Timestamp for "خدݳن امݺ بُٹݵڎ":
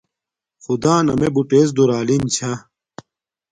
0.63-1.67